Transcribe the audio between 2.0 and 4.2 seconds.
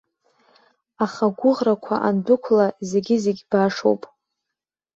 андәықәла, зегьзегь башоуп.